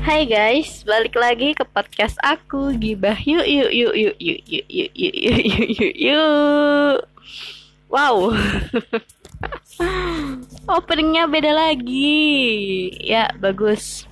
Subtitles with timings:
[0.00, 4.90] Hai guys, balik lagi ke podcast aku Gibah yuk yuk yuk yuk yuk yuk yuk
[4.96, 6.98] yuk yuk yuk yuk yuk
[7.92, 8.32] Wow
[10.80, 14.08] Openingnya beda lagi Ya bagus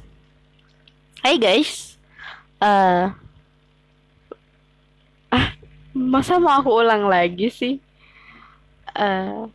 [1.25, 1.97] Hai guys
[2.61, 3.09] uh,
[5.33, 5.57] Ah
[5.97, 7.81] Masa mau aku ulang lagi sih
[8.93, 9.49] uh,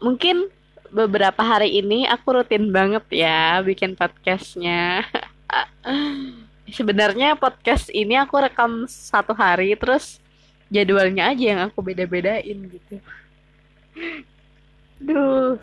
[0.00, 0.48] Mungkin
[0.88, 5.04] beberapa hari ini aku rutin banget ya bikin podcastnya
[6.76, 10.20] sebenarnya podcast ini aku rekam satu hari terus
[10.68, 12.94] jadwalnya aja yang aku beda-bedain gitu.
[15.06, 15.56] Duh.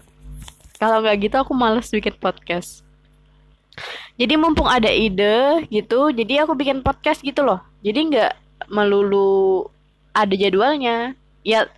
[0.75, 2.83] Kalau nggak gitu aku males bikin podcast.
[4.15, 7.61] Jadi mumpung ada ide gitu jadi aku bikin podcast gitu loh.
[7.83, 8.33] Jadi nggak
[8.71, 9.67] melulu
[10.11, 11.13] ada jadwalnya.
[11.45, 11.69] Ya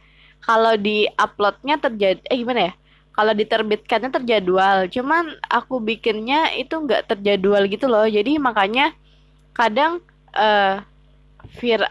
[0.41, 2.74] kalau di uploadnya terjadi eh gimana ya
[3.17, 4.85] kalau diterbitkannya terjadwal.
[4.94, 8.05] Cuman aku bikinnya itu nggak terjadwal gitu loh.
[8.05, 8.93] Jadi makanya
[9.57, 10.05] kadang
[10.38, 10.85] uh,
[11.57, 11.82] vir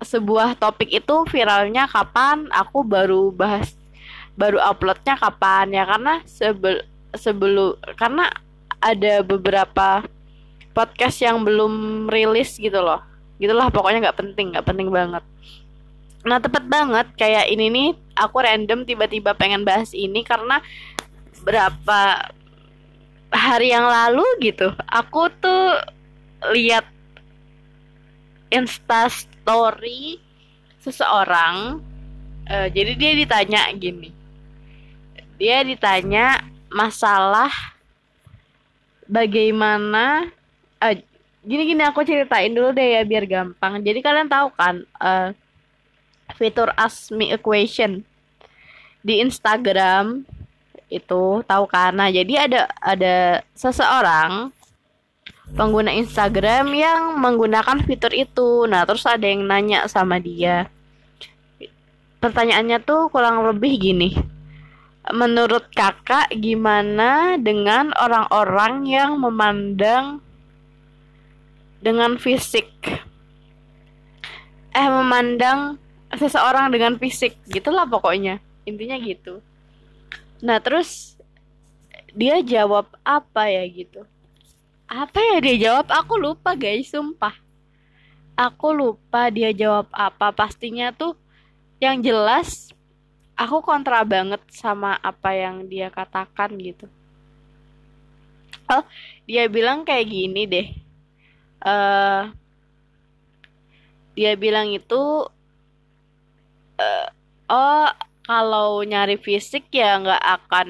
[0.00, 3.76] sebuah topik itu viralnya kapan aku baru bahas
[4.40, 5.84] baru uploadnya kapan ya.
[5.84, 6.80] Karena sebel
[7.12, 8.32] sebelum karena
[8.80, 10.00] ada beberapa
[10.72, 13.04] podcast yang belum rilis gitu loh.
[13.36, 15.20] Gitulah pokoknya nggak penting nggak penting banget
[16.24, 17.06] Nah tepat banget.
[17.20, 20.64] Kayak ini nih aku random tiba-tiba pengen bahas ini karena
[21.44, 22.32] berapa
[23.34, 25.74] hari yang lalu gitu aku tuh
[26.54, 26.86] lihat
[28.48, 30.22] insta story
[30.78, 31.82] seseorang
[32.48, 34.14] uh, jadi dia ditanya gini.
[35.34, 37.50] Dia ditanya masalah
[39.10, 40.30] bagaimana
[40.78, 40.94] uh,
[41.44, 43.82] gini gini aku ceritain dulu deh ya biar gampang.
[43.82, 45.34] Jadi kalian tahu kan uh,
[46.34, 48.02] fitur Ask Me Equation
[49.04, 50.24] di Instagram
[50.88, 53.16] itu tahu karena jadi ada ada
[53.52, 54.54] seseorang
[55.52, 58.64] pengguna Instagram yang menggunakan fitur itu.
[58.64, 60.72] Nah terus ada yang nanya sama dia.
[62.24, 64.16] Pertanyaannya tuh kurang lebih gini.
[65.12, 70.24] Menurut kakak gimana dengan orang-orang yang memandang
[71.84, 72.72] dengan fisik?
[74.72, 75.76] Eh memandang
[76.18, 77.36] seseorang dengan fisik.
[77.48, 78.40] Gitulah pokoknya.
[78.64, 79.44] Intinya gitu.
[80.44, 81.14] Nah terus
[82.14, 84.06] dia jawab apa ya gitu.
[84.86, 85.90] Apa ya dia jawab?
[85.90, 87.34] Aku lupa guys sumpah.
[88.34, 90.30] Aku lupa dia jawab apa.
[90.30, 91.18] Pastinya tuh
[91.82, 92.70] yang jelas
[93.34, 96.86] aku kontra banget sama apa yang dia katakan gitu.
[98.70, 98.84] Oh
[99.26, 100.68] dia bilang kayak gini deh.
[101.64, 102.30] Uh,
[104.14, 105.26] dia bilang itu
[106.78, 107.06] uh,
[107.50, 107.88] oh
[108.24, 110.68] kalau nyari fisik ya nggak akan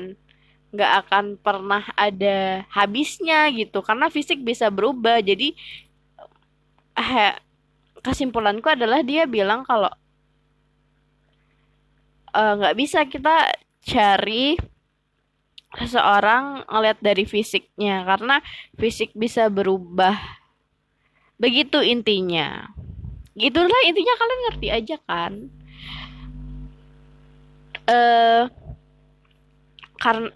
[0.74, 3.78] nggak akan pernah ada habisnya gitu.
[3.80, 5.22] Karena fisik bisa berubah.
[5.22, 5.54] Jadi
[6.98, 7.32] eh,
[8.02, 9.90] kesimpulanku adalah dia bilang kalau
[12.34, 13.54] eh, nggak bisa kita
[13.86, 14.58] cari
[15.78, 18.02] seseorang ngeliat dari fisiknya.
[18.02, 18.42] Karena
[18.74, 20.18] fisik bisa berubah.
[21.38, 22.66] Begitu intinya.
[23.38, 24.14] Gitulah intinya.
[24.18, 25.63] Kalian ngerti aja kan
[27.88, 28.48] uh,
[30.00, 30.30] karena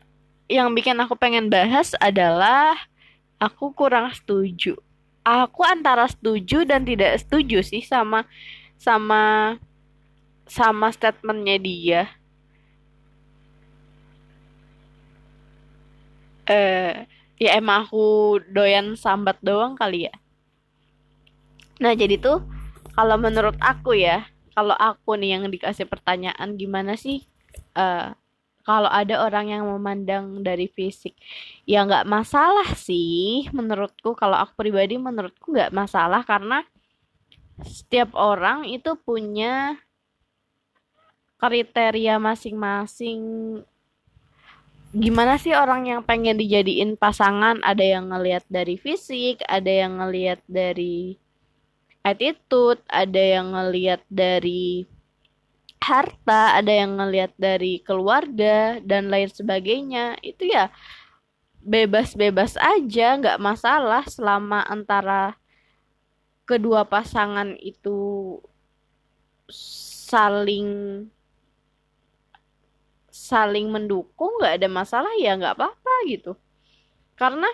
[0.49, 2.73] yang bikin aku pengen bahas adalah
[3.37, 4.81] aku kurang setuju.
[5.21, 8.25] Aku antara setuju dan tidak setuju sih sama
[8.81, 9.57] sama
[10.49, 12.03] sama statementnya dia.
[16.49, 17.05] Eh,
[17.37, 20.15] ya emang aku doyan sambat doang kali ya.
[21.77, 22.41] Nah, jadi tuh
[22.97, 24.25] kalau menurut aku ya,
[24.57, 27.29] kalau aku nih yang dikasih pertanyaan gimana sih
[27.79, 28.11] uh,
[28.67, 31.17] kalau ada orang yang memandang dari fisik
[31.65, 34.13] ya nggak masalah sih menurutku.
[34.19, 36.67] Kalau aku pribadi menurutku nggak masalah karena
[37.65, 39.79] setiap orang itu punya
[41.41, 43.23] kriteria masing-masing.
[44.93, 47.65] Gimana sih orang yang pengen dijadiin pasangan?
[47.65, 51.17] Ada yang ngelihat dari fisik ada yang ngelihat dari
[52.09, 54.89] attitude ada yang ngelihat dari
[55.89, 60.21] harta, ada yang ngelihat dari keluarga dan lain sebagainya.
[60.21, 60.69] Itu ya
[61.65, 65.41] bebas-bebas aja, nggak masalah selama antara
[66.49, 68.37] kedua pasangan itu
[70.09, 70.69] saling
[73.13, 76.33] saling mendukung nggak ada masalah ya nggak apa-apa gitu
[77.13, 77.49] karena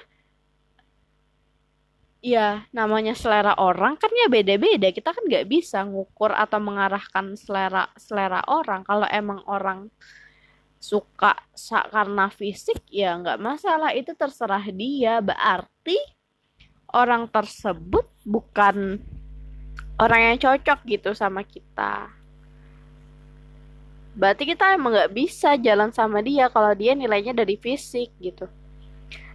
[2.24, 4.88] ya namanya selera orang kan ya beda-beda.
[4.88, 8.80] Kita kan nggak bisa ngukur atau mengarahkan selera selera orang.
[8.88, 9.92] Kalau emang orang
[10.80, 11.36] suka
[11.92, 13.92] karena fisik ya nggak masalah.
[13.92, 15.20] Itu terserah dia.
[15.20, 16.00] Berarti
[16.96, 19.04] orang tersebut bukan
[20.00, 22.08] orang yang cocok gitu sama kita.
[24.16, 28.48] Berarti kita emang nggak bisa jalan sama dia kalau dia nilainya dari fisik gitu.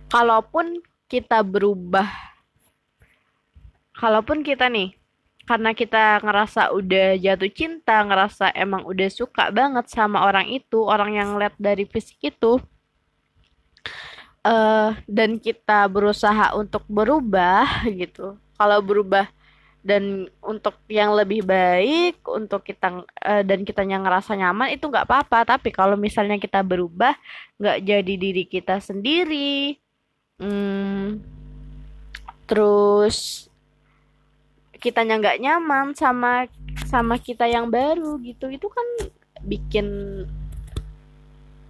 [0.10, 2.30] Kalaupun kita berubah
[4.00, 4.96] kalaupun kita nih
[5.50, 11.18] karena kita ngerasa udah jatuh cinta, ngerasa emang udah suka banget sama orang itu, orang
[11.18, 12.62] yang lihat dari fisik itu,
[14.46, 17.66] uh, dan kita berusaha untuk berubah
[18.00, 18.38] gitu.
[18.62, 19.26] Kalau berubah
[19.82, 25.58] dan untuk yang lebih baik, untuk kita uh, dan kitanya ngerasa nyaman itu nggak apa-apa.
[25.58, 27.18] Tapi kalau misalnya kita berubah,
[27.58, 29.82] nggak jadi diri kita sendiri,
[30.38, 31.26] hmm,
[32.46, 33.49] terus
[34.80, 36.48] kitanya nggak nyaman sama
[36.88, 38.50] sama kita yang baru gitu.
[38.50, 39.12] Itu kan
[39.44, 39.88] bikin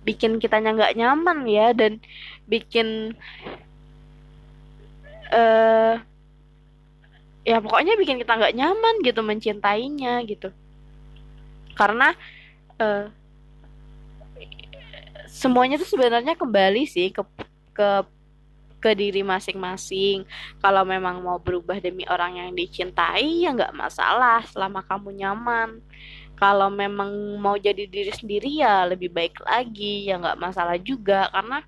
[0.07, 2.01] bikin kitanya nggak nyaman ya dan
[2.49, 3.13] bikin
[5.29, 5.95] eh uh,
[7.45, 10.49] ya pokoknya bikin kita nggak nyaman gitu mencintainya gitu.
[11.77, 12.13] Karena
[12.81, 13.09] uh,
[15.29, 17.21] semuanya tuh sebenarnya kembali sih ke
[17.73, 17.89] ke
[18.79, 20.23] ke diri masing-masing.
[20.63, 25.83] Kalau memang mau berubah demi orang yang dicintai ya nggak masalah selama kamu nyaman.
[26.39, 31.59] Kalau memang mau jadi diri sendiri ya lebih baik lagi ya nggak masalah juga karena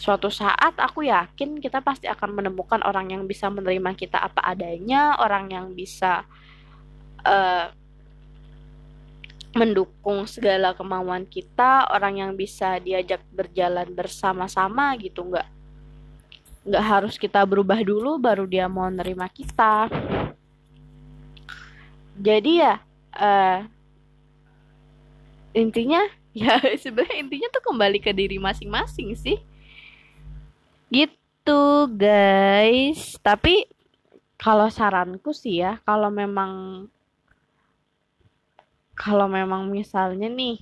[0.00, 5.18] suatu saat aku yakin kita pasti akan menemukan orang yang bisa menerima kita apa adanya,
[5.20, 6.24] orang yang bisa
[7.26, 7.68] uh,
[9.52, 15.59] mendukung segala kemauan kita, orang yang bisa diajak berjalan bersama-sama gitu nggak
[16.60, 19.88] nggak harus kita berubah dulu baru dia mau nerima kita.
[22.20, 22.76] Jadi ya
[23.16, 23.64] uh,
[25.56, 26.04] intinya
[26.36, 29.40] ya sebenarnya intinya tuh kembali ke diri masing-masing sih.
[30.92, 31.62] Gitu
[31.96, 33.16] guys.
[33.24, 33.64] Tapi
[34.40, 36.84] kalau saranku sih ya kalau memang
[38.96, 40.60] kalau memang misalnya nih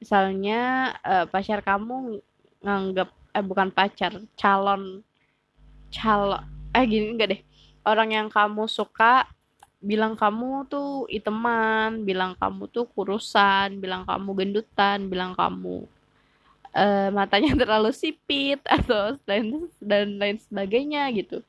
[0.00, 2.20] misalnya uh, pacar kamu
[2.60, 5.06] nganggap eh bukan pacar calon
[5.94, 6.42] calon
[6.74, 7.40] eh gini enggak deh.
[7.86, 9.24] Orang yang kamu suka
[9.78, 15.86] bilang kamu tuh iteman bilang kamu tuh kurusan bilang kamu gendutan bilang kamu
[16.74, 21.40] uh, matanya terlalu sipit atau dan dan lain sebagainya gitu.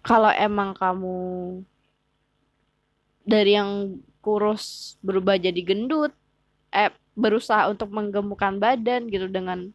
[0.00, 1.18] Kalau emang kamu
[3.24, 6.12] dari yang kurus berubah jadi gendut
[6.72, 9.72] eh berusaha untuk menggemukkan badan gitu dengan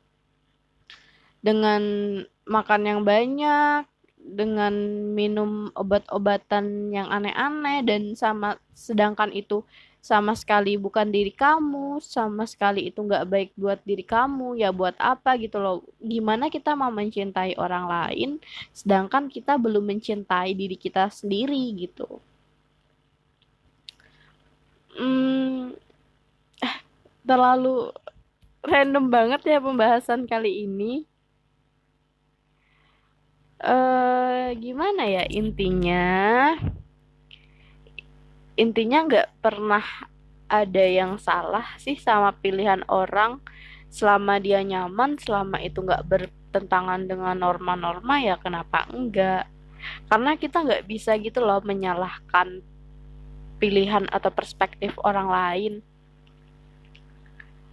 [1.46, 1.84] dengan
[2.50, 3.86] makan yang banyak,
[4.18, 4.74] dengan
[5.14, 9.62] minum obat-obatan yang aneh-aneh dan sama sedangkan itu
[10.02, 14.94] sama sekali bukan diri kamu, sama sekali itu nggak baik buat diri kamu, ya buat
[15.02, 15.82] apa gitu loh.
[16.02, 18.30] Gimana kita mau mencintai orang lain,
[18.74, 22.22] sedangkan kita belum mencintai diri kita sendiri gitu.
[24.94, 25.74] Hmm,
[26.62, 26.78] eh,
[27.26, 27.90] terlalu
[28.62, 31.06] random banget ya pembahasan kali ini
[34.54, 36.06] gimana ya intinya?
[38.56, 39.84] Intinya nggak pernah
[40.46, 43.42] ada yang salah sih sama pilihan orang.
[43.90, 49.48] Selama dia nyaman selama itu nggak bertentangan dengan norma-norma ya kenapa enggak?
[50.12, 52.60] Karena kita nggak bisa gitu loh menyalahkan
[53.58, 55.74] pilihan atau perspektif orang lain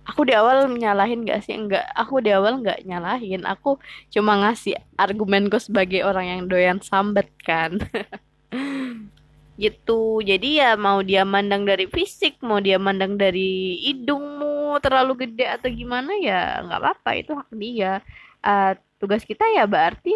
[0.03, 1.55] aku di awal nyalahin gak sih?
[1.55, 3.43] Enggak aku di awal nggak nyalahin.
[3.47, 3.79] Aku
[4.11, 7.79] cuma ngasih argumenku sebagai orang yang doyan sambet kan.
[9.63, 10.25] Gitu.
[10.25, 15.69] Jadi ya mau dia mandang dari fisik mau dia mandang dari hidungmu terlalu gede atau
[15.71, 17.11] gimana ya nggak apa-apa.
[17.15, 18.03] Itu hak dia.
[18.43, 20.15] Uh, tugas kita ya berarti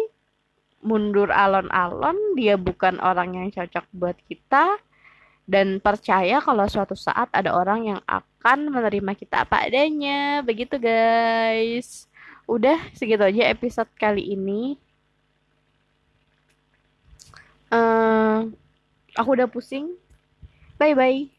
[0.83, 2.35] mundur alon-alon.
[2.35, 4.81] Dia bukan orang yang cocok buat kita
[5.47, 10.43] dan percaya kalau suatu saat ada orang yang akan menerima kita apa adanya.
[10.43, 12.11] Begitu guys.
[12.43, 14.75] Udah segitu aja episode kali ini.
[17.71, 18.51] Uh,
[19.15, 19.95] aku udah pusing.
[20.75, 21.36] Bye bye.